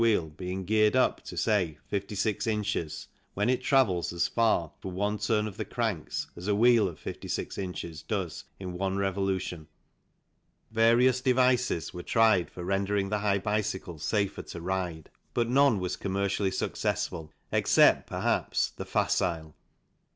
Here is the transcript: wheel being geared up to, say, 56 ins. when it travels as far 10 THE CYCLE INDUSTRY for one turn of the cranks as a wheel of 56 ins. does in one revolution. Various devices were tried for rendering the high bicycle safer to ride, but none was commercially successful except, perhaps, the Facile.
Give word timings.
wheel 0.03 0.29
being 0.31 0.65
geared 0.65 0.95
up 0.95 1.21
to, 1.23 1.37
say, 1.37 1.77
56 1.89 2.47
ins. 2.47 3.07
when 3.35 3.51
it 3.51 3.61
travels 3.61 4.11
as 4.11 4.27
far 4.27 4.69
10 4.69 4.69
THE 4.69 4.69
CYCLE 4.69 4.73
INDUSTRY 4.73 4.81
for 4.81 4.97
one 4.97 5.17
turn 5.43 5.47
of 5.47 5.57
the 5.57 5.63
cranks 5.65 6.25
as 6.35 6.47
a 6.47 6.55
wheel 6.55 6.87
of 6.87 6.97
56 6.97 7.55
ins. 7.59 8.01
does 8.01 8.45
in 8.59 8.73
one 8.79 8.97
revolution. 8.97 9.67
Various 10.71 11.21
devices 11.21 11.93
were 11.93 12.01
tried 12.01 12.49
for 12.49 12.63
rendering 12.63 13.09
the 13.09 13.19
high 13.19 13.37
bicycle 13.37 13.99
safer 13.99 14.41
to 14.41 14.59
ride, 14.59 15.11
but 15.35 15.47
none 15.47 15.77
was 15.79 15.97
commercially 15.97 16.49
successful 16.49 17.31
except, 17.51 18.07
perhaps, 18.07 18.71
the 18.71 18.85
Facile. 18.85 19.55